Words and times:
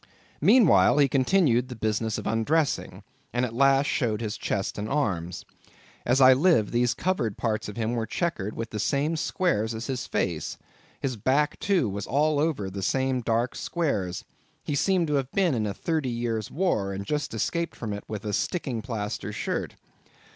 Meanwhile, 0.41 0.97
he 0.97 1.07
continued 1.07 1.69
the 1.69 1.75
business 1.75 2.17
of 2.17 2.25
undressing, 2.25 3.03
and 3.31 3.45
at 3.45 3.53
last 3.53 3.85
showed 3.85 4.19
his 4.19 4.35
chest 4.35 4.79
and 4.79 4.89
arms. 4.89 5.45
As 6.07 6.19
I 6.19 6.33
live, 6.33 6.71
these 6.71 6.95
covered 6.95 7.37
parts 7.37 7.69
of 7.69 7.77
him 7.77 7.91
were 7.93 8.07
checkered 8.07 8.55
with 8.55 8.71
the 8.71 8.79
same 8.79 9.15
squares 9.15 9.75
as 9.75 9.85
his 9.85 10.07
face; 10.07 10.57
his 10.99 11.17
back, 11.17 11.59
too, 11.59 11.87
was 11.87 12.07
all 12.07 12.39
over 12.39 12.67
the 12.71 12.81
same 12.81 13.21
dark 13.21 13.53
squares; 13.53 14.25
he 14.63 14.73
seemed 14.73 15.05
to 15.05 15.13
have 15.13 15.31
been 15.33 15.53
in 15.53 15.67
a 15.67 15.73
Thirty 15.75 16.09
Years' 16.09 16.49
War, 16.49 16.93
and 16.93 17.05
just 17.05 17.31
escaped 17.35 17.75
from 17.75 17.93
it 17.93 18.03
with 18.07 18.25
a 18.25 18.33
sticking 18.33 18.81
plaster 18.81 19.31
shirt. 19.31 19.75